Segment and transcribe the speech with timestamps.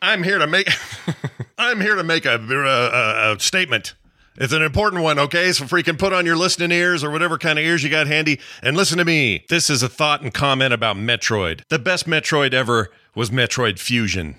[0.00, 0.68] I'm here to make
[1.58, 3.94] I'm here to make a, a, a, statement.
[4.36, 5.50] It's an important one, okay?
[5.50, 8.38] So freaking put on your listening ears or whatever kind of ears you got handy
[8.62, 9.44] and listen to me.
[9.48, 11.62] This is a thought and comment about Metroid.
[11.68, 14.36] The best Metroid ever was Metroid Fusion.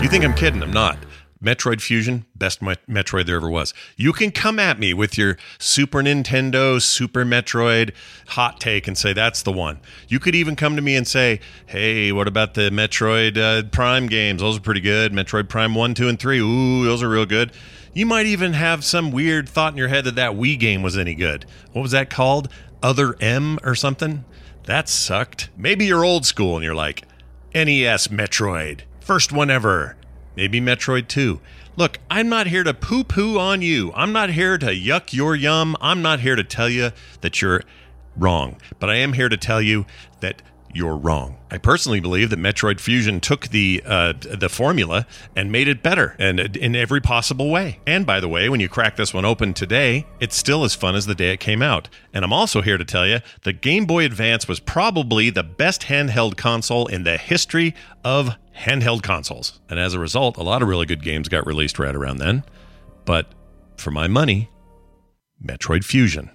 [0.00, 0.62] You think I'm kidding?
[0.62, 0.98] I'm not.
[1.42, 3.74] Metroid Fusion, best Metroid there ever was.
[3.96, 7.92] You can come at me with your Super Nintendo, Super Metroid
[8.28, 9.80] hot take and say that's the one.
[10.06, 14.06] You could even come to me and say, hey, what about the Metroid uh, Prime
[14.06, 14.40] games?
[14.40, 15.12] Those are pretty good.
[15.12, 16.38] Metroid Prime 1, 2, and 3.
[16.38, 17.52] Ooh, those are real good.
[17.92, 20.96] You might even have some weird thought in your head that that Wii game was
[20.96, 21.44] any good.
[21.72, 22.48] What was that called?
[22.82, 24.24] Other M or something?
[24.64, 25.50] That sucked.
[25.56, 27.02] Maybe you're old school and you're like,
[27.52, 29.96] NES Metroid, first one ever
[30.36, 31.40] maybe Metroid 2.
[31.76, 33.92] Look, I'm not here to poo poo on you.
[33.94, 35.76] I'm not here to yuck your yum.
[35.80, 36.90] I'm not here to tell you
[37.22, 37.62] that you're
[38.16, 38.56] wrong.
[38.78, 39.86] But I am here to tell you
[40.20, 40.42] that
[40.74, 41.36] you're wrong.
[41.50, 45.06] I personally believe that Metroid Fusion took the uh, the formula
[45.36, 47.80] and made it better, and in every possible way.
[47.86, 50.94] And by the way, when you crack this one open today, it's still as fun
[50.94, 51.88] as the day it came out.
[52.14, 55.82] And I'm also here to tell you the Game Boy Advance was probably the best
[55.82, 59.60] handheld console in the history of handheld consoles.
[59.68, 62.44] And as a result, a lot of really good games got released right around then.
[63.04, 63.26] But
[63.76, 64.48] for my money,
[65.44, 66.30] Metroid Fusion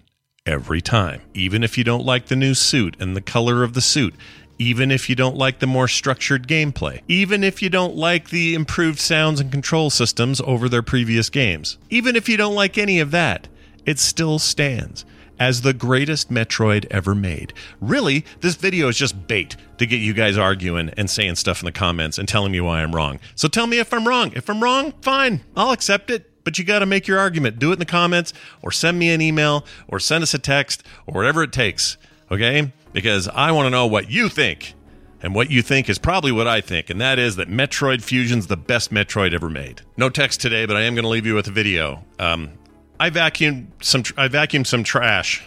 [0.47, 1.22] every time.
[1.34, 4.16] Even if you don't like the new suit and the color of the suit,
[4.58, 8.56] even if you don't like the more structured gameplay, even if you don't like the
[8.56, 13.00] improved sounds and control systems over their previous games, even if you don't like any
[13.00, 13.47] of that,
[13.85, 15.06] it still stands
[15.40, 17.53] as the greatest Metroid ever made.
[17.79, 21.66] Really, this video is just bait to get you guys arguing and saying stuff in
[21.66, 23.19] the comments and telling me why I'm wrong.
[23.35, 24.31] So tell me if I'm wrong.
[24.35, 27.59] If I'm wrong, fine, I'll accept it but you got to make your argument.
[27.59, 28.31] Do it in the comments
[28.62, 31.97] or send me an email or send us a text or whatever it takes.
[32.31, 32.72] Okay?
[32.94, 34.74] Because I want to know what you think.
[35.22, 38.47] And what you think is probably what I think, and that is that Metroid Fusion's
[38.47, 39.81] the best Metroid ever made.
[39.97, 42.06] No text today, but I am going to leave you with a video.
[42.18, 42.52] Um,
[42.97, 44.03] I vacuumed some.
[44.16, 45.44] I vacuumed some trash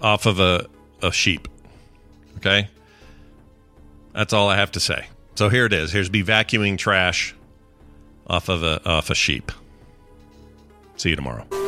[0.00, 0.66] off of a,
[1.02, 1.46] a sheep.
[2.38, 2.70] Okay,
[4.14, 5.08] that's all I have to say.
[5.34, 5.92] So here it is.
[5.92, 7.34] Here's me vacuuming trash
[8.26, 9.52] off of a off a sheep.
[10.98, 11.67] See you tomorrow.